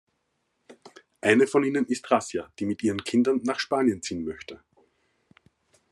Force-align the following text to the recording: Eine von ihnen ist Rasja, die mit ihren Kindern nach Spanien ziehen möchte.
Eine 1.21 1.45
von 1.45 1.63
ihnen 1.63 1.85
ist 1.85 2.09
Rasja, 2.09 2.51
die 2.57 2.65
mit 2.65 2.81
ihren 2.81 3.03
Kindern 3.03 3.41
nach 3.43 3.59
Spanien 3.59 4.01
ziehen 4.01 4.25
möchte. 4.25 4.59